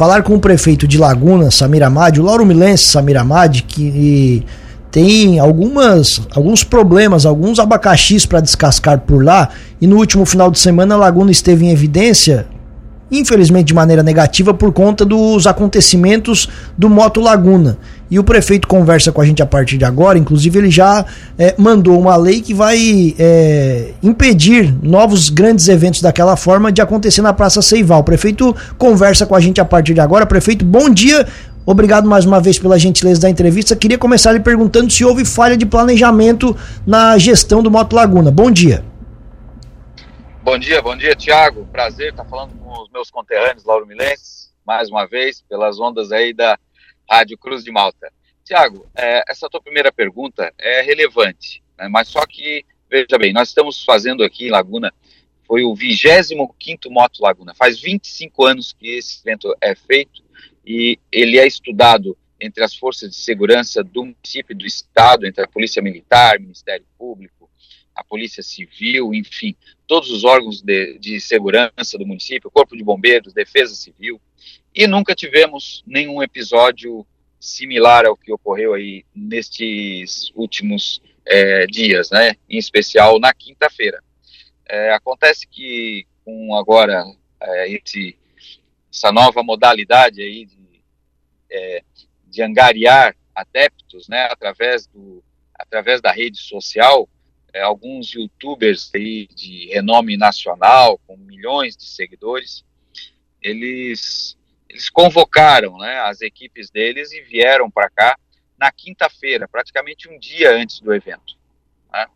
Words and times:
falar 0.00 0.22
com 0.22 0.34
o 0.34 0.40
prefeito 0.40 0.88
de 0.88 0.96
Laguna, 0.96 1.50
Samir 1.50 1.82
Amadi, 1.82 2.22
o 2.22 2.24
Lauro 2.24 2.46
Milense 2.46 2.84
Samir 2.84 3.18
Amadi, 3.18 3.62
que 3.62 4.42
tem 4.90 5.38
algumas, 5.38 6.22
alguns 6.34 6.64
problemas, 6.64 7.26
alguns 7.26 7.58
abacaxis 7.58 8.24
para 8.24 8.40
descascar 8.40 9.00
por 9.00 9.22
lá. 9.22 9.50
E 9.78 9.86
no 9.86 9.98
último 9.98 10.24
final 10.24 10.50
de 10.50 10.58
semana, 10.58 10.96
Laguna 10.96 11.30
esteve 11.30 11.66
em 11.66 11.70
evidência, 11.70 12.46
infelizmente 13.10 13.68
de 13.68 13.74
maneira 13.74 14.02
negativa, 14.02 14.54
por 14.54 14.72
conta 14.72 15.04
dos 15.04 15.46
acontecimentos 15.46 16.48
do 16.76 16.88
Moto 16.88 17.20
Laguna. 17.20 17.78
E 18.10 18.18
o 18.18 18.24
prefeito 18.24 18.66
conversa 18.66 19.12
com 19.12 19.20
a 19.20 19.24
gente 19.24 19.40
a 19.40 19.46
partir 19.46 19.78
de 19.78 19.84
agora, 19.84 20.18
inclusive 20.18 20.58
ele 20.58 20.70
já 20.70 21.04
é, 21.38 21.54
mandou 21.56 21.98
uma 22.00 22.16
lei 22.16 22.40
que 22.40 22.52
vai 22.52 23.14
é, 23.18 23.92
impedir 24.02 24.74
novos 24.82 25.28
grandes 25.28 25.68
eventos 25.68 26.00
daquela 26.00 26.34
forma 26.36 26.72
de 26.72 26.80
acontecer 26.80 27.22
na 27.22 27.32
Praça 27.32 27.62
Seival. 27.62 28.00
O 28.00 28.04
prefeito 28.04 28.54
conversa 28.76 29.26
com 29.26 29.36
a 29.36 29.40
gente 29.40 29.60
a 29.60 29.64
partir 29.64 29.94
de 29.94 30.00
agora. 30.00 30.26
Prefeito, 30.26 30.64
bom 30.64 30.90
dia. 30.90 31.26
Obrigado 31.64 32.08
mais 32.08 32.24
uma 32.24 32.40
vez 32.40 32.58
pela 32.58 32.76
gentileza 32.78 33.20
da 33.20 33.30
entrevista. 33.30 33.76
Queria 33.76 33.96
começar 33.96 34.32
lhe 34.32 34.40
perguntando 34.40 34.92
se 34.92 35.04
houve 35.04 35.24
falha 35.24 35.56
de 35.56 35.64
planejamento 35.64 36.56
na 36.84 37.16
gestão 37.16 37.62
do 37.62 37.70
Moto 37.70 37.94
Laguna. 37.94 38.30
Bom 38.32 38.50
dia. 38.50 38.89
Bom 40.42 40.58
dia, 40.58 40.80
bom 40.80 40.96
dia, 40.96 41.14
Tiago. 41.14 41.66
Prazer 41.66 42.10
estar 42.10 42.24
falando 42.24 42.58
com 42.58 42.82
os 42.82 42.88
meus 42.90 43.10
conterrâneos 43.10 43.62
Lauro 43.62 43.86
Milenses, 43.86 44.50
mais 44.66 44.88
uma 44.88 45.06
vez, 45.06 45.42
pelas 45.42 45.78
ondas 45.78 46.10
aí 46.10 46.32
da 46.32 46.58
Rádio 47.08 47.36
Cruz 47.36 47.62
de 47.62 47.70
Malta. 47.70 48.10
Tiago, 48.42 48.88
é, 48.96 49.22
essa 49.28 49.50
tua 49.50 49.60
primeira 49.60 49.92
pergunta 49.92 50.50
é 50.58 50.80
relevante, 50.80 51.62
né, 51.78 51.88
mas 51.88 52.08
só 52.08 52.24
que, 52.26 52.64
veja 52.90 53.18
bem, 53.18 53.34
nós 53.34 53.48
estamos 53.48 53.84
fazendo 53.84 54.24
aqui 54.24 54.46
em 54.46 54.50
Laguna, 54.50 54.92
foi 55.46 55.62
o 55.62 55.74
25 55.74 56.56
Moto 56.88 57.20
Laguna. 57.20 57.54
Faz 57.54 57.78
25 57.78 58.44
anos 58.44 58.72
que 58.72 58.96
esse 58.96 59.20
evento 59.20 59.54
é 59.60 59.74
feito 59.74 60.22
e 60.64 60.98
ele 61.12 61.38
é 61.38 61.46
estudado 61.46 62.16
entre 62.40 62.64
as 62.64 62.74
forças 62.74 63.10
de 63.10 63.16
segurança 63.16 63.84
do 63.84 64.06
município 64.06 64.54
e 64.54 64.56
do 64.56 64.64
estado, 64.66 65.26
entre 65.26 65.44
a 65.44 65.48
Polícia 65.48 65.82
Militar, 65.82 66.40
Ministério 66.40 66.86
Público, 66.98 67.39
a 68.00 68.04
Polícia 68.04 68.42
Civil, 68.42 69.12
enfim, 69.12 69.54
todos 69.86 70.10
os 70.10 70.24
órgãos 70.24 70.62
de, 70.62 70.98
de 70.98 71.20
segurança 71.20 71.98
do 71.98 72.06
município, 72.06 72.50
Corpo 72.50 72.74
de 72.74 72.82
Bombeiros, 72.82 73.34
Defesa 73.34 73.74
Civil, 73.74 74.18
e 74.74 74.86
nunca 74.86 75.14
tivemos 75.14 75.84
nenhum 75.86 76.22
episódio 76.22 77.06
similar 77.38 78.06
ao 78.06 78.16
que 78.16 78.32
ocorreu 78.32 78.72
aí 78.72 79.04
nestes 79.14 80.32
últimos 80.34 81.02
é, 81.26 81.66
dias, 81.66 82.10
né? 82.10 82.36
Em 82.48 82.56
especial 82.56 83.20
na 83.20 83.34
quinta-feira. 83.34 84.02
É, 84.66 84.94
acontece 84.94 85.46
que 85.46 86.06
com 86.24 86.54
agora 86.54 87.04
é, 87.38 87.68
esse, 87.70 88.16
essa 88.90 89.12
nova 89.12 89.42
modalidade 89.42 90.22
aí 90.22 90.46
de, 90.46 90.82
é, 91.50 91.82
de 92.24 92.42
angariar 92.42 93.14
adeptos, 93.34 94.08
né? 94.08 94.22
Através 94.30 94.86
do 94.86 95.22
através 95.54 96.00
da 96.00 96.10
rede 96.10 96.38
social, 96.38 97.06
é, 97.52 97.62
alguns 97.62 98.12
youtubers 98.12 98.90
aí 98.94 99.26
de 99.28 99.68
renome 99.68 100.16
nacional 100.16 100.98
com 101.06 101.16
milhões 101.16 101.76
de 101.76 101.84
seguidores, 101.84 102.64
eles 103.42 104.38
eles 104.68 104.88
convocaram 104.88 105.76
né, 105.78 105.98
as 105.98 106.20
equipes 106.20 106.70
deles 106.70 107.10
e 107.10 107.22
vieram 107.22 107.68
para 107.68 107.90
cá 107.90 108.16
na 108.56 108.70
quinta-feira, 108.70 109.48
praticamente 109.48 110.08
um 110.08 110.16
dia 110.16 110.52
antes 110.52 110.78
do 110.80 110.94
evento. 110.94 111.36
Né? 111.92 112.06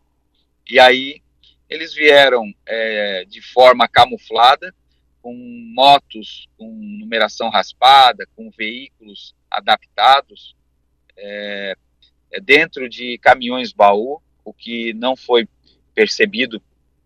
E 0.65 0.79
aí 0.79 1.21
eles 1.69 1.93
vieram 1.93 2.53
é, 2.65 3.25
de 3.25 3.41
forma 3.41 3.89
camuflada, 3.89 4.73
com 5.21 5.33
motos 5.73 6.47
com 6.55 6.71
numeração 6.71 7.49
raspada, 7.49 8.27
com 8.35 8.51
veículos 8.51 9.35
adaptados, 9.49 10.55
é, 11.17 11.75
é 12.31 12.39
dentro 12.39 12.87
de 12.87 13.17
caminhões 13.17 13.73
baú, 13.73 14.21
o 14.45 14.53
que 14.53 14.93
não 14.93 15.15
foi 15.15 15.47
percebido 15.93 16.61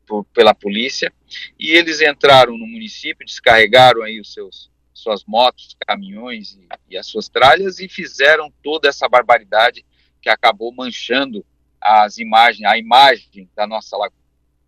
por, 0.06 0.26
pela 0.26 0.54
polícia, 0.54 1.12
e 1.58 1.72
eles 1.72 2.02
entraram 2.02 2.58
no 2.58 2.68
município, 2.68 3.26
descarregaram 3.26 4.04
aí 4.04 4.20
os 4.20 4.34
seus 4.34 4.70
suas 4.92 5.24
motos, 5.24 5.78
caminhões 5.88 6.56
e, 6.56 6.68
e, 6.90 6.98
as 6.98 7.08
suas 7.08 7.30
tralhas 7.30 7.80
e 7.80 7.88
fizeram 7.88 8.52
toda 8.62 8.90
essa 8.90 9.08
barbaridade 9.08 9.86
que 10.22 10.30
acabou 10.30 10.74
manchando 10.74 11.46
as 11.80 12.18
imagens, 12.18 12.70
a 12.70 12.78
imagem 12.78 13.50
da 13.56 13.66
nossa 13.66 13.96
lagoa. 13.96 14.20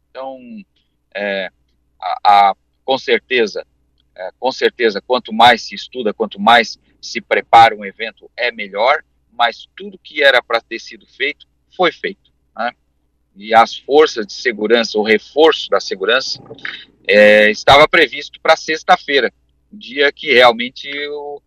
Então, 0.09 0.39
é, 1.13 1.51
a, 1.99 2.19
a, 2.23 2.55
com 2.85 2.97
certeza, 2.97 3.65
é, 4.15 4.29
com 4.39 4.51
certeza, 4.53 5.01
quanto 5.01 5.33
mais 5.33 5.63
se 5.63 5.75
estuda, 5.75 6.13
quanto 6.13 6.39
mais 6.39 6.79
se 7.01 7.19
prepara 7.19 7.75
um 7.75 7.83
evento, 7.83 8.31
é 8.37 8.51
melhor. 8.51 9.03
Mas 9.33 9.67
tudo 9.75 9.99
que 9.99 10.23
era 10.23 10.41
para 10.41 10.61
ter 10.61 10.79
sido 10.79 11.05
feito 11.07 11.47
foi 11.75 11.91
feito. 11.91 12.30
E 13.35 13.53
as 13.53 13.77
forças 13.77 14.25
de 14.27 14.33
segurança, 14.33 14.97
o 14.97 15.03
reforço 15.03 15.69
da 15.69 15.79
segurança, 15.79 16.41
é, 17.07 17.49
estava 17.49 17.87
previsto 17.87 18.39
para 18.41 18.55
sexta-feira 18.55 19.31
dia 19.71 20.11
que 20.11 20.33
realmente 20.33 20.89
o, 21.09 21.41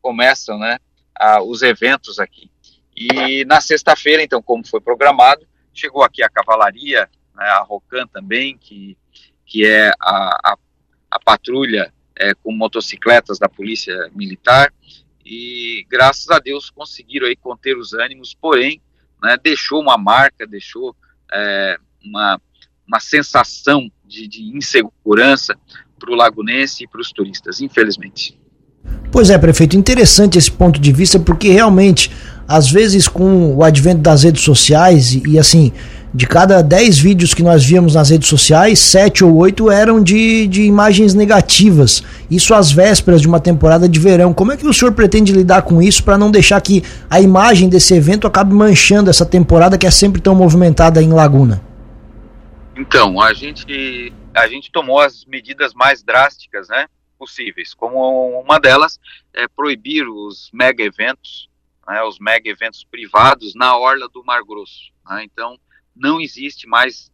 começam 0.00 0.58
né, 0.58 0.78
a, 1.14 1.42
os 1.42 1.62
eventos 1.62 2.18
aqui. 2.18 2.50
E 2.96 3.44
na 3.46 3.60
sexta-feira, 3.60 4.22
então, 4.22 4.40
como 4.40 4.66
foi 4.66 4.80
programado, 4.80 5.46
chegou 5.72 6.02
aqui 6.04 6.22
a 6.22 6.28
cavalaria, 6.28 7.08
né, 7.34 7.44
a 7.44 7.62
Rocan 7.62 8.06
também, 8.06 8.56
que, 8.56 8.96
que 9.44 9.66
é 9.66 9.90
a, 10.00 10.52
a, 10.52 10.56
a 11.10 11.18
patrulha 11.18 11.92
é, 12.16 12.32
com 12.34 12.52
motocicletas 12.52 13.38
da 13.38 13.48
Polícia 13.48 14.08
Militar, 14.14 14.72
e 15.24 15.84
graças 15.88 16.30
a 16.30 16.38
Deus 16.38 16.70
conseguiram 16.70 17.26
aí 17.26 17.34
conter 17.34 17.76
os 17.76 17.92
ânimos, 17.92 18.34
porém, 18.34 18.80
né, 19.20 19.36
deixou 19.42 19.80
uma 19.80 19.98
marca, 19.98 20.46
deixou 20.46 20.94
é, 21.34 21.76
uma, 22.04 22.40
uma 22.86 23.00
sensação 23.00 23.90
de, 24.06 24.28
de 24.28 24.56
insegurança 24.56 25.56
para 25.98 26.12
o 26.12 26.14
lagunense 26.14 26.84
e 26.84 26.88
para 26.88 27.00
os 27.00 27.10
turistas, 27.10 27.60
infelizmente. 27.60 28.38
Pois 29.10 29.30
é, 29.30 29.38
prefeito, 29.38 29.76
interessante 29.76 30.38
esse 30.38 30.50
ponto 30.50 30.80
de 30.80 30.92
vista, 30.92 31.18
porque 31.18 31.48
realmente, 31.48 32.10
às 32.46 32.70
vezes, 32.70 33.08
com 33.08 33.54
o 33.54 33.62
advento 33.62 34.02
das 34.02 34.22
redes 34.22 34.42
sociais, 34.42 35.12
e, 35.12 35.22
e 35.26 35.38
assim, 35.38 35.72
de 36.14 36.28
cada 36.28 36.62
10 36.62 36.98
vídeos 37.00 37.34
que 37.34 37.42
nós 37.42 37.64
víamos 37.64 37.96
nas 37.96 38.10
redes 38.10 38.28
sociais, 38.28 38.78
7 38.78 39.24
ou 39.24 39.34
8 39.34 39.68
eram 39.68 40.00
de, 40.00 40.46
de 40.46 40.62
imagens 40.62 41.12
negativas. 41.12 42.04
Isso 42.30 42.54
às 42.54 42.70
vésperas 42.70 43.20
de 43.20 43.26
uma 43.26 43.40
temporada 43.40 43.88
de 43.88 43.98
verão. 43.98 44.32
Como 44.32 44.52
é 44.52 44.56
que 44.56 44.64
o 44.64 44.72
senhor 44.72 44.92
pretende 44.92 45.32
lidar 45.32 45.62
com 45.62 45.82
isso 45.82 46.04
para 46.04 46.16
não 46.16 46.30
deixar 46.30 46.60
que 46.60 46.84
a 47.10 47.20
imagem 47.20 47.68
desse 47.68 47.94
evento 47.94 48.28
acabe 48.28 48.54
manchando 48.54 49.10
essa 49.10 49.26
temporada 49.26 49.76
que 49.76 49.88
é 49.88 49.90
sempre 49.90 50.20
tão 50.20 50.36
movimentada 50.36 51.02
em 51.02 51.12
Laguna? 51.12 51.60
Então, 52.76 53.20
a 53.20 53.32
gente 53.34 54.12
a 54.32 54.46
gente 54.46 54.70
tomou 54.70 55.00
as 55.00 55.24
medidas 55.24 55.74
mais 55.74 56.02
drásticas, 56.02 56.68
né, 56.68 56.86
possíveis. 57.18 57.74
Como 57.74 58.40
uma 58.40 58.58
delas 58.60 59.00
é 59.32 59.46
proibir 59.48 60.08
os 60.08 60.48
mega 60.52 60.82
eventos, 60.82 61.48
né, 61.88 62.02
os 62.02 62.18
mega 62.20 62.48
eventos 62.48 62.84
privados 62.84 63.52
na 63.54 63.76
orla 63.76 64.08
do 64.08 64.24
Mar 64.24 64.42
Grosso. 64.44 64.92
Né? 65.08 65.24
Então, 65.24 65.56
não 65.94 66.20
existe 66.20 66.66
mais 66.66 67.12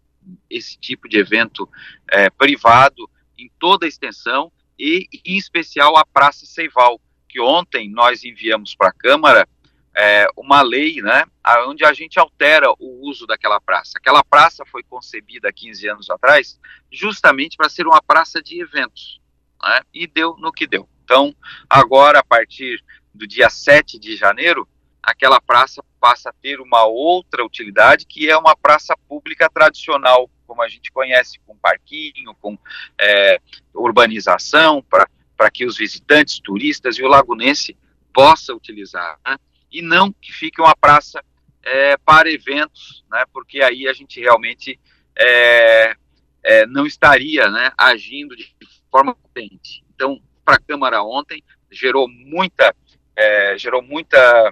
esse 0.49 0.79
tipo 0.79 1.09
de 1.09 1.19
evento 1.19 1.69
é, 2.11 2.31
privado 2.31 3.09
em 3.39 3.51
toda 3.59 3.87
a 3.87 3.89
extensão 3.89 4.53
e, 4.79 5.07
em 5.25 5.37
especial, 5.37 5.97
a 5.97 6.05
Praça 6.05 6.47
Seival, 6.47 7.01
que 7.29 7.41
ontem 7.41 7.89
nós 7.91 8.25
enviamos 8.25 8.75
para 8.75 8.89
a 8.89 8.93
Câmara 8.93 9.49
é, 9.95 10.27
uma 10.37 10.63
lei, 10.63 11.03
né, 11.03 11.25
onde 11.67 11.85
a 11.85 11.93
gente 11.93 12.19
altera 12.19 12.71
o 12.79 13.09
uso 13.09 13.27
daquela 13.27 13.61
praça. 13.61 13.93
Aquela 13.97 14.23
praça 14.25 14.65
foi 14.67 14.83
concebida 14.83 15.49
há 15.49 15.53
15 15.53 15.89
anos 15.89 16.11
atrás 16.11 16.59
justamente 16.91 17.57
para 17.57 17.69
ser 17.69 17.87
uma 17.87 18.01
praça 18.03 18.43
de 18.43 18.61
eventos, 18.61 19.21
né, 19.63 19.81
e 19.93 20.07
deu 20.07 20.37
no 20.39 20.53
que 20.53 20.67
deu. 20.67 20.89
Então, 21.05 21.35
agora, 21.69 22.21
a 22.21 22.25
partir 22.25 22.83
do 23.13 23.27
dia 23.27 23.51
7 23.51 23.99
de 23.99 24.17
janeiro, 24.17 24.69
aquela 25.03 25.41
praça 25.41 25.83
passa 26.01 26.31
a 26.31 26.33
ter 26.33 26.61
uma 26.61 26.85
outra 26.85 27.45
utilidade, 27.45 28.07
que 28.07 28.29
é 28.31 28.37
uma 28.37 28.57
praça 28.57 28.97
pública 29.09 29.49
tradicional, 29.49 30.31
como 30.47 30.63
a 30.63 30.69
gente 30.69 30.91
conhece, 30.91 31.39
com 31.47 31.57
parquinho, 31.57 32.35
com 32.41 32.59
é, 32.99 33.39
urbanização, 33.75 34.83
para 34.83 35.51
que 35.51 35.65
os 35.67 35.77
visitantes, 35.77 36.41
turistas 36.41 36.97
e 36.97 37.03
o 37.03 37.09
lagunense 37.09 37.77
possa 38.13 38.55
utilizar. 38.55 39.19
Né? 39.27 39.37
e 39.71 39.81
não 39.81 40.13
que 40.13 40.33
fique 40.33 40.61
uma 40.61 40.75
praça 40.75 41.23
é, 41.63 41.97
para 41.99 42.31
eventos, 42.31 43.05
né, 43.11 43.25
porque 43.33 43.63
aí 43.63 43.87
a 43.87 43.93
gente 43.93 44.21
realmente 44.21 44.79
é, 45.17 45.95
é, 46.43 46.67
não 46.67 46.87
estaria 46.87 47.49
né, 47.49 47.73
agindo 47.77 48.35
de 48.35 48.53
forma 48.91 49.15
potente. 49.15 49.85
Então, 49.95 50.21
para 50.45 50.57
a 50.57 50.61
Câmara 50.61 51.03
ontem, 51.03 51.43
gerou 51.71 52.09
muita, 52.09 52.75
é, 53.15 53.57
gerou 53.57 53.83
muita, 53.83 54.51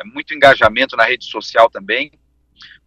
é, 0.00 0.04
muito 0.04 0.34
engajamento 0.34 0.96
na 0.96 1.04
rede 1.04 1.26
social 1.26 1.70
também, 1.70 2.10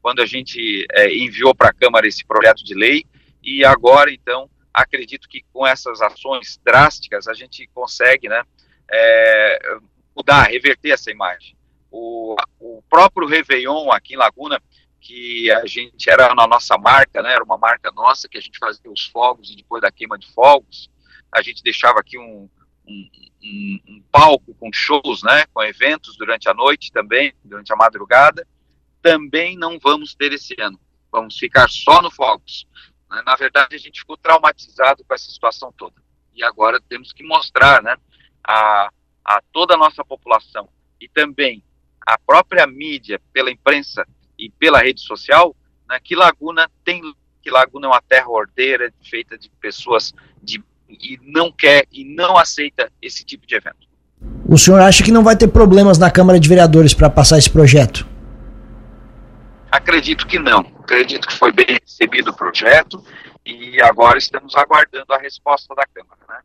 quando 0.01 0.21
a 0.21 0.25
gente 0.25 0.86
é, 0.92 1.15
enviou 1.15 1.56
para 1.56 1.69
a 1.69 1.74
Câmara 1.74 2.07
esse 2.07 2.25
projeto 2.25 2.63
de 2.63 2.74
lei, 2.74 3.06
e 3.42 3.63
agora, 3.63 4.12
então, 4.12 4.50
acredito 4.74 5.30
que 5.30 5.44
com 5.54 5.65
essas 5.65 6.01
ações 6.01 6.60
drásticas 6.63 7.27
a 7.27 7.33
gente 7.33 7.69
consegue 7.74 8.27
né, 8.27 8.44
é, 8.92 9.77
mudar, 10.15 10.44
reverter 10.44 10.92
essa 10.92 11.12
imagem. 11.12 11.56
O, 11.92 12.36
o 12.60 12.83
próprio 12.89 13.27
Réveillon 13.27 13.92
aqui 13.92 14.16
em 14.16 14.18
Laguna, 14.18 14.62
que 15.00 15.51
a 15.51 15.66
gente 15.66 16.09
era 16.09 16.33
na 16.33 16.48
nossa 16.48 16.77
marca, 16.77 17.21
né, 17.21 17.33
era 17.33 17.44
uma 17.44 17.57
marca 17.57 17.92
nossa, 17.92 18.27
que 18.27 18.38
a 18.38 18.42
gente 18.42 18.57
fazia 18.57 18.89
os 18.89 19.06
fogos 19.06 19.51
e 19.51 19.56
depois 19.56 19.81
da 19.81 19.92
queima 19.92 20.18
de 20.18 20.31
fogos, 20.31 20.89
a 21.31 21.42
gente 21.42 21.63
deixava 21.63 22.00
aqui 22.00 22.18
um, 22.18 22.50
um, 22.88 23.80
um, 23.88 24.03
palco 24.12 24.53
com 24.56 24.71
shows, 24.71 25.24
né, 25.24 25.45
com 25.53 25.63
eventos 25.63 26.18
durante 26.18 26.50
a 26.50 26.53
noite 26.53 26.91
também, 26.91 27.33
durante 27.44 27.71
a 27.71 27.75
madrugada, 27.75 28.47
também 29.01 29.57
não 29.57 29.80
vamos 29.80 30.15
ter 30.15 30.31
esse 30.33 30.56
ano. 30.59 30.80
Vamos 31.12 31.38
ficar 31.38 31.69
só 31.69 32.01
no 32.01 32.09
fogos. 32.09 32.65
Né. 33.09 33.21
Na 33.25 33.35
verdade, 33.35 33.75
a 33.75 33.80
gente 33.80 34.00
ficou 34.00 34.18
traumatizado 34.18 35.03
com 35.03 35.13
essa 35.13 35.30
situação 35.30 35.74
toda. 35.77 36.01
E 36.33 36.44
agora 36.44 36.81
temos 36.81 37.12
que 37.12 37.24
mostrar, 37.24 37.81
né, 37.83 37.95
a, 38.45 38.89
a 39.24 39.41
toda 39.51 39.75
a 39.75 39.77
nossa 39.77 40.03
população 40.03 40.69
e 41.00 41.07
também 41.07 41.63
a 42.06 42.18
própria 42.18 42.65
mídia, 42.68 43.21
pela 43.31 43.51
imprensa 43.51 44.06
e 44.38 44.50
pela 44.50 44.80
rede 44.80 45.01
social, 45.01 45.56
né, 45.88 46.00
que 46.01 46.15
Laguna 46.15 46.69
tem 46.83 47.01
que 47.41 47.51
Laguna 47.51 47.88
é 47.88 47.89
uma 47.89 48.01
terra 48.01 48.30
ordeira, 48.30 48.91
feita 49.03 49.38
de 49.38 49.50
pessoas 49.50 50.13
de, 50.41 50.63
e 51.01 51.19
não 51.25 51.51
quer 51.51 51.86
e 51.92 52.04
não 52.04 52.38
aceita 52.38 52.92
esse 53.01 53.24
tipo 53.24 53.45
de 53.48 53.56
evento. 53.56 53.88
O 54.48 54.57
senhor 54.57 54.81
acha 54.81 55.04
que 55.04 55.12
não 55.12 55.24
vai 55.24 55.36
ter 55.36 55.48
problemas 55.48 55.98
na 55.98 56.10
Câmara 56.10 56.40
de 56.40 56.48
Vereadores 56.48 56.94
para 56.94 57.10
passar 57.10 57.38
esse 57.38 57.50
projeto? 57.50 58.07
Acredito 59.72 60.28
que 60.28 60.38
não. 60.38 60.60
Acredito 60.80 61.28
que 61.28 61.34
foi 61.34 61.51
bem 61.51 61.66
recebido 61.81 62.30
o 62.31 62.36
projeto 62.36 63.04
e 63.45 63.81
agora 63.81 64.18
estamos 64.18 64.56
aguardando 64.56 65.12
a 65.12 65.18
resposta 65.18 65.74
da 65.75 65.86
Câmara. 65.86 66.19
Né? 66.30 66.38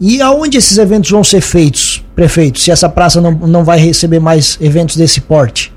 E 0.00 0.20
aonde 0.20 0.58
esses 0.58 0.76
eventos 0.76 1.10
vão 1.10 1.24
ser 1.24 1.40
feitos, 1.40 2.04
prefeito, 2.14 2.58
se 2.58 2.70
essa 2.70 2.88
praça 2.88 3.20
não, 3.20 3.32
não 3.32 3.64
vai 3.64 3.78
receber 3.78 4.18
mais 4.18 4.60
eventos 4.60 4.96
desse 4.96 5.20
porte? 5.20 5.72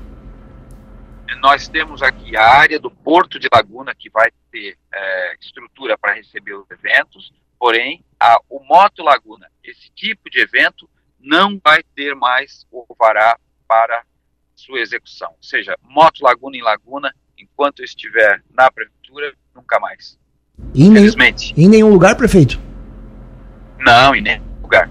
Nós 1.40 1.66
temos 1.66 2.02
aqui 2.02 2.36
a 2.36 2.44
área 2.44 2.78
do 2.78 2.88
Porto 2.88 3.38
de 3.38 3.48
Laguna, 3.52 3.92
que 3.96 4.08
vai 4.10 4.30
ter 4.52 4.76
é, 4.94 5.34
estrutura 5.40 5.98
para 5.98 6.14
receber 6.14 6.54
os 6.54 6.70
eventos, 6.70 7.32
porém, 7.62 8.02
a, 8.18 8.40
o 8.50 8.58
Moto 8.58 9.04
Laguna, 9.04 9.46
esse 9.62 9.88
tipo 9.94 10.28
de 10.28 10.40
evento, 10.40 10.90
não 11.20 11.60
vai 11.62 11.80
ter 11.94 12.12
mais 12.12 12.66
o 12.72 12.84
vará 12.98 13.38
para 13.68 14.02
sua 14.56 14.80
execução. 14.80 15.28
Ou 15.28 15.42
seja, 15.42 15.78
Moto 15.80 16.24
Laguna 16.24 16.56
em 16.56 16.60
Laguna, 16.60 17.14
enquanto 17.38 17.84
estiver 17.84 18.42
na 18.52 18.68
prefeitura, 18.68 19.32
nunca 19.54 19.78
mais. 19.78 20.18
Infelizmente. 20.74 21.54
Em 21.56 21.68
nenhum 21.68 21.90
lugar, 21.90 22.16
prefeito? 22.16 22.60
Não, 23.78 24.12
em 24.12 24.20
nenhum 24.20 24.42
lugar. 24.60 24.90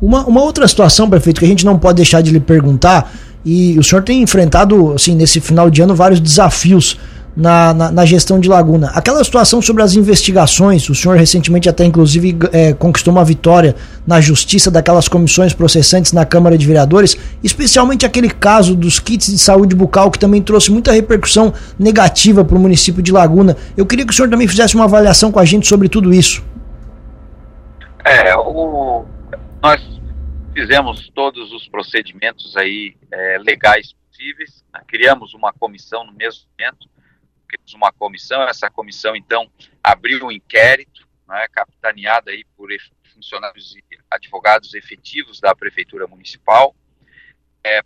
Uma, 0.00 0.24
uma 0.24 0.42
outra 0.42 0.68
situação, 0.68 1.10
prefeito, 1.10 1.40
que 1.40 1.46
a 1.46 1.48
gente 1.48 1.66
não 1.66 1.80
pode 1.80 1.96
deixar 1.96 2.20
de 2.20 2.30
lhe 2.30 2.38
perguntar, 2.38 3.10
e 3.44 3.76
o 3.76 3.82
senhor 3.82 4.04
tem 4.04 4.22
enfrentado, 4.22 4.92
assim, 4.92 5.16
nesse 5.16 5.40
final 5.40 5.68
de 5.68 5.82
ano, 5.82 5.96
vários 5.96 6.20
desafios 6.20 6.96
na, 7.36 7.74
na, 7.74 7.92
na, 7.92 8.06
gestão 8.06 8.40
de 8.40 8.48
Laguna. 8.48 8.90
Aquela 8.94 9.22
situação 9.22 9.60
sobre 9.60 9.82
as 9.82 9.94
investigações, 9.94 10.88
o 10.88 10.94
senhor 10.94 11.16
recentemente 11.16 11.68
até 11.68 11.84
inclusive 11.84 12.36
é, 12.52 12.72
conquistou 12.72 13.12
uma 13.12 13.24
vitória 13.24 13.76
na 14.06 14.20
justiça 14.20 14.70
daquelas 14.70 15.06
comissões 15.06 15.52
processantes 15.52 16.12
na 16.12 16.24
Câmara 16.24 16.56
de 16.56 16.66
Vereadores, 16.66 17.16
especialmente 17.42 18.06
aquele 18.06 18.30
caso 18.30 18.74
dos 18.74 18.98
kits 18.98 19.26
de 19.26 19.38
saúde 19.38 19.76
bucal 19.76 20.10
que 20.10 20.18
também 20.18 20.40
trouxe 20.40 20.72
muita 20.72 20.92
repercussão 20.92 21.52
negativa 21.78 22.42
para 22.44 22.56
o 22.56 22.60
município 22.60 23.02
de 23.02 23.12
Laguna. 23.12 23.56
Eu 23.76 23.84
queria 23.84 24.06
que 24.06 24.12
o 24.12 24.16
senhor 24.16 24.30
também 24.30 24.48
fizesse 24.48 24.74
uma 24.74 24.84
avaliação 24.84 25.30
com 25.30 25.38
a 25.38 25.44
gente 25.44 25.66
sobre 25.66 25.88
tudo 25.88 26.14
isso. 26.14 26.42
É, 28.04 28.34
o, 28.36 29.04
nós 29.62 29.82
fizemos 30.54 31.10
todos 31.14 31.52
os 31.52 31.68
procedimentos 31.68 32.56
aí 32.56 32.94
é, 33.12 33.38
legais 33.38 33.94
possíveis, 34.08 34.64
né? 34.72 34.80
criamos 34.86 35.34
uma 35.34 35.52
comissão 35.52 36.06
no 36.06 36.12
mesmo 36.12 36.44
momento, 36.58 36.88
criamos 37.46 37.74
uma 37.74 37.92
comissão, 37.92 38.42
essa 38.42 38.70
comissão 38.70 39.14
então 39.16 39.50
abriu 39.82 40.26
um 40.26 40.32
inquérito, 40.32 41.06
né, 41.28 41.46
capitaneada 41.52 42.30
aí 42.30 42.44
por 42.56 42.68
funcionários 43.14 43.74
e 43.74 43.82
advogados 44.10 44.74
efetivos 44.74 45.40
da 45.40 45.54
prefeitura 45.54 46.06
municipal. 46.06 46.74
É, 47.64 47.80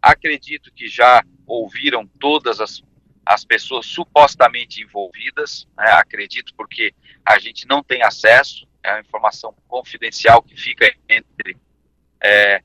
acredito 0.00 0.72
que 0.72 0.86
já 0.86 1.24
ouviram 1.46 2.06
todas 2.06 2.60
as, 2.60 2.82
as 3.24 3.44
pessoas 3.44 3.86
supostamente 3.86 4.82
envolvidas, 4.82 5.66
né, 5.76 5.90
acredito 5.92 6.54
porque 6.54 6.94
a 7.24 7.38
gente 7.38 7.66
não 7.66 7.82
tem 7.82 8.02
acesso, 8.02 8.68
é 8.82 8.90
a 8.90 9.00
informação 9.00 9.54
confidencial 9.66 10.42
que 10.42 10.56
fica 10.56 10.94
entre, 11.08 11.56
é, 12.22 12.62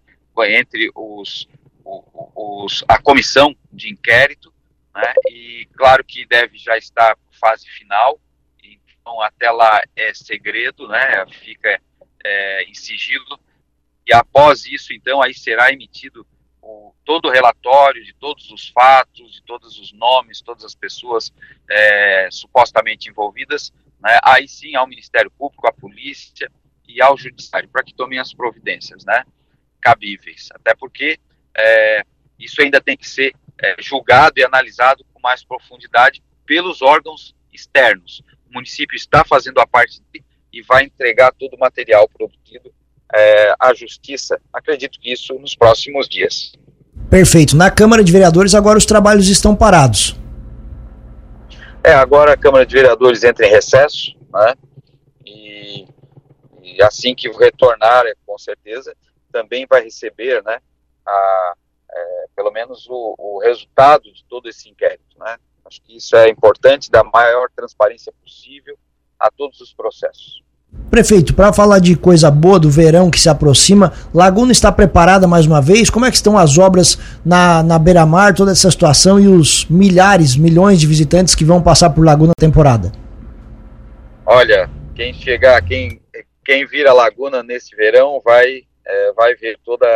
entre 0.49 0.91
os, 0.93 1.47
os, 1.83 2.83
a 2.88 3.01
comissão 3.01 3.55
de 3.71 3.89
inquérito, 3.89 4.50
né, 4.93 5.13
e 5.29 5.67
claro 5.75 6.03
que 6.03 6.25
deve 6.25 6.57
já 6.57 6.77
estar 6.77 7.17
fase 7.39 7.67
final, 7.69 8.19
então 8.63 9.21
até 9.21 9.49
lá 9.49 9.81
é 9.95 10.13
segredo, 10.13 10.88
né, 10.88 11.25
fica 11.27 11.81
é, 12.23 12.63
em 12.63 12.73
sigilo, 12.73 13.39
e 14.05 14.13
após 14.13 14.65
isso, 14.65 14.93
então, 14.93 15.21
aí 15.21 15.33
será 15.33 15.71
emitido 15.71 16.25
o, 16.61 16.93
todo 17.05 17.27
o 17.27 17.31
relatório 17.31 18.03
de 18.03 18.13
todos 18.13 18.49
os 18.51 18.69
fatos, 18.69 19.33
de 19.33 19.43
todos 19.43 19.79
os 19.79 19.91
nomes, 19.93 20.41
todas 20.41 20.63
as 20.65 20.75
pessoas 20.75 21.31
é, 21.69 22.27
supostamente 22.31 23.09
envolvidas, 23.09 23.71
né, 23.99 24.19
aí 24.23 24.47
sim 24.47 24.75
ao 24.75 24.88
Ministério 24.88 25.31
Público, 25.31 25.67
à 25.67 25.71
polícia 25.71 26.51
e 26.88 27.01
ao 27.01 27.17
Judiciário, 27.17 27.69
para 27.69 27.83
que 27.83 27.93
tomem 27.93 28.19
as 28.19 28.33
providências 28.33 29.05
né, 29.05 29.23
cabíveis. 29.79 30.49
Até 30.53 30.75
porque 30.75 31.19
é, 31.57 32.03
isso 32.38 32.61
ainda 32.61 32.81
tem 32.81 32.97
que 32.97 33.07
ser 33.07 33.33
é, 33.61 33.75
julgado 33.79 34.39
e 34.39 34.43
analisado 34.43 35.05
com 35.13 35.21
mais 35.21 35.43
profundidade 35.43 36.23
pelos 36.45 36.81
órgãos 36.81 37.35
externos. 37.53 38.23
O 38.49 38.53
município 38.53 38.95
está 38.95 39.23
fazendo 39.23 39.59
a 39.59 39.67
parte 39.67 40.01
e 40.51 40.61
vai 40.63 40.83
entregar 40.83 41.31
todo 41.33 41.53
o 41.53 41.59
material 41.59 42.09
produzido 42.09 42.73
é, 43.13 43.55
à 43.59 43.73
Justiça. 43.73 44.39
Acredito 44.51 44.99
que 44.99 45.11
isso 45.11 45.33
nos 45.35 45.55
próximos 45.55 46.09
dias. 46.09 46.53
Perfeito. 47.09 47.55
Na 47.55 47.69
Câmara 47.69 48.03
de 48.03 48.11
Vereadores, 48.11 48.55
agora 48.55 48.77
os 48.77 48.85
trabalhos 48.85 49.27
estão 49.27 49.55
parados. 49.55 50.15
É, 51.83 51.93
agora 51.93 52.33
a 52.33 52.37
Câmara 52.37 52.65
de 52.65 52.73
Vereadores 52.73 53.23
entra 53.23 53.45
em 53.45 53.49
recesso, 53.49 54.15
né? 54.31 54.53
E, 55.25 55.87
e 56.61 56.81
assim 56.83 57.15
que 57.15 57.29
retornar, 57.29 58.05
é, 58.05 58.13
com 58.25 58.37
certeza, 58.37 58.95
também 59.31 59.65
vai 59.69 59.83
receber, 59.83 60.43
né? 60.43 60.59
A, 61.05 61.53
é, 61.93 62.25
pelo 62.36 62.51
menos 62.51 62.88
o, 62.89 63.15
o, 63.17 63.39
resultado 63.39 64.03
de 64.03 64.24
todo 64.29 64.48
esse 64.48 64.69
inquérito, 64.69 65.17
né? 65.19 65.36
Acho 65.65 65.81
que 65.81 65.98
isso 65.98 66.15
é 66.15 66.29
importante, 66.29 66.89
da 66.89 67.03
maior 67.03 67.50
transparência 67.55 68.12
possível 68.24 68.77
a 69.19 69.29
todos 69.29 69.62
os 69.62 69.74
processos. 69.74 70.43
Prefeito, 70.89 71.33
para 71.33 71.53
falar 71.53 71.79
de 71.79 71.95
coisa 71.95 72.31
boa 72.31 72.60
do 72.60 72.69
verão 72.69 73.12
que 73.12 73.19
se 73.19 73.29
aproxima, 73.29 73.93
Laguna 74.13 74.51
está 74.51 74.71
preparada 74.71 75.27
mais 75.27 75.45
uma 75.45 75.62
vez? 75.62 75.89
Como 75.89 76.05
é 76.05 76.10
que 76.10 76.15
estão 76.15 76.38
as 76.38 76.57
obras 76.57 76.98
na, 77.25 77.62
na 77.62 77.77
beira-mar, 77.77 78.33
toda 78.33 78.51
essa 78.51 78.69
situação 78.69 79.19
e 79.19 79.27
os 79.27 79.65
milhares, 79.65 80.36
milhões 80.36 80.79
de 80.79 80.88
visitantes 80.88 81.36
que 81.36 81.45
vão 81.45 81.62
passar 81.62 81.89
por 81.91 82.05
Laguna 82.05 82.29
na 82.29 82.48
temporada? 82.48 82.91
Olha, 84.25 84.69
quem 84.95 85.13
chegar, 85.13 85.62
quem, 85.62 86.01
quem 86.43 86.65
vir 86.65 86.88
a 86.88 86.93
Laguna 86.93 87.43
nesse 87.43 87.75
verão 87.75 88.21
vai, 88.24 88.63
é, 88.86 89.13
vai 89.13 89.36
ver 89.36 89.57
toda 89.63 89.88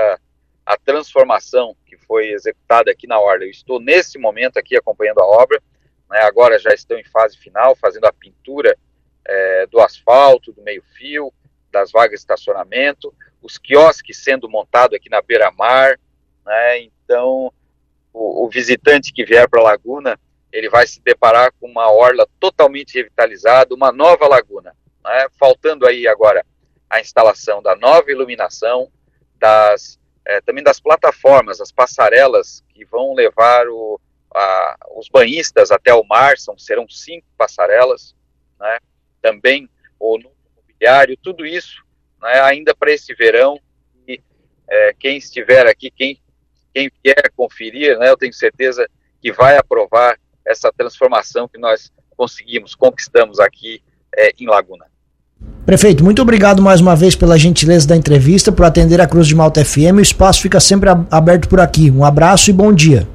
a 0.66 0.78
transformação 0.78 1.76
foi 2.08 2.30
executada 2.30 2.92
aqui 2.92 3.08
na 3.08 3.20
Orla. 3.20 3.46
Eu 3.46 3.50
estou 3.50 3.80
nesse 3.80 4.18
momento 4.18 4.58
aqui 4.58 4.76
acompanhando 4.76 5.20
a 5.20 5.26
obra, 5.26 5.62
né, 6.10 6.20
agora 6.22 6.60
já 6.60 6.74
estou 6.74 6.98
em 6.98 7.04
fase 7.04 7.38
final, 7.38 7.76
fazendo 7.76 8.06
a 8.06 8.14
pintura 8.14 8.78
é, 9.26 9.68
do 9.68 9.80
asfalto, 9.80 10.52
do 10.54 10.62
meio-fio, 10.62 11.34
das 11.72 11.92
vagas 11.92 12.12
de 12.12 12.18
estacionamento, 12.18 13.14
os 13.42 13.58
quiosques 13.58 14.24
sendo 14.24 14.50
montados 14.50 14.96
aqui 14.96 15.10
na 15.10 15.22
beira-mar, 15.22 16.00
né? 16.46 16.80
Então, 16.80 17.52
o, 18.14 18.46
o, 18.46 18.50
visitante 18.50 19.12
que 19.12 19.26
vier 19.26 19.50
para 19.50 19.60
a 19.60 19.64
Laguna, 19.64 20.20
ele 20.52 20.70
vai 20.70 20.88
se 20.88 21.02
deparar 21.02 21.52
com 21.60 21.68
uma 21.68 21.92
orla 21.92 22.28
totalmente 22.40 22.96
revitalizada, 22.96 23.76
uma 23.76 23.92
nova 23.92 24.28
laguna, 24.28 24.74
né? 25.04 25.28
Faltando 25.38 25.86
aí 25.86 26.08
agora 26.08 26.46
a 26.90 27.02
instalação 27.02 27.62
da 27.62 27.76
nova 27.76 28.10
iluminação, 28.10 28.90
das 29.38 30.00
é, 30.26 30.42
também 30.42 30.64
das 30.64 30.80
plataformas, 30.80 31.62
as 31.62 31.72
passarelas 31.72 32.64
que 32.70 32.84
vão 32.86 33.14
levar 33.14 33.68
o, 33.68 34.00
a, 34.34 34.78
os 34.96 35.08
banhistas 35.10 35.72
até 35.72 35.94
o 35.94 36.04
mar, 36.04 36.38
são, 36.38 36.58
serão 36.58 36.88
cinco 36.90 37.28
passarelas, 37.38 38.16
né? 38.60 38.80
também 39.22 39.70
o 40.00 40.18
núcleo 40.18 40.36
imobiliário, 40.58 41.18
tudo 41.22 41.46
isso 41.46 41.86
né, 42.22 42.42
ainda 42.42 42.76
para 42.76 42.92
esse 42.92 43.14
verão. 43.14 43.60
E 44.08 44.22
é, 44.68 44.94
quem 45.00 45.18
estiver 45.18 45.68
aqui, 45.68 45.92
quem, 45.92 46.20
quem 46.74 46.92
conferir, 47.36 47.98
né, 47.98 48.10
eu 48.10 48.18
tenho 48.18 48.34
certeza 48.34 48.88
que 49.22 49.32
vai 49.32 49.58
aprovar 49.58 50.20
essa 50.46 50.72
transformação 50.72 51.48
que 51.48 51.58
nós 51.58 51.92
conseguimos, 52.16 52.76
conquistamos 52.76 53.40
aqui 53.40 53.82
é, 54.16 54.32
em 54.40 54.48
Laguna. 54.48 54.86
Prefeito, 55.66 56.04
muito 56.04 56.22
obrigado 56.22 56.62
mais 56.62 56.80
uma 56.80 56.96
vez 56.96 57.16
pela 57.16 57.40
gentileza 57.40 57.88
da 57.88 57.96
entrevista, 57.96 58.52
por 58.52 58.64
atender 58.66 59.02
a 59.02 59.08
Cruz 59.08 59.26
de 59.26 59.34
Malta 59.34 59.66
FM. 59.66 59.98
O 59.98 60.02
espaço 60.02 60.40
fica 60.40 60.60
sempre 60.60 60.92
aberto 61.10 61.50
por 61.50 61.60
aqui. 61.60 61.90
Um 61.90 62.06
abraço 62.06 62.52
e 62.52 62.54
bom 62.54 62.72
dia. 62.72 63.08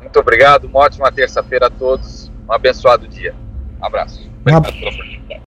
Muito 0.00 0.16
obrigado, 0.20 0.66
uma 0.66 0.78
ótima 0.78 1.10
terça-feira 1.10 1.66
a 1.66 1.70
todos. 1.70 2.30
Um 2.48 2.52
abençoado 2.52 3.08
dia. 3.08 3.34
Um 3.82 3.84
abraço. 3.84 4.30
Obrigado 4.42 4.72
pela 4.72 4.90
oportunidade. 4.92 5.42